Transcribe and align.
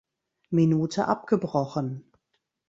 Minute 0.49 1.07
abgebrochen. 1.07 2.11